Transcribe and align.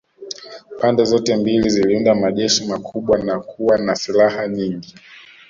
Pande 0.79 1.03
zote 1.05 1.35
mbili 1.35 1.69
ziliunda 1.69 2.15
majeshi 2.15 2.65
makubwa 2.67 3.17
na 3.17 3.39
kuwa 3.39 3.77
na 3.77 3.95
silaha 3.95 4.47
nyingi 4.47 4.95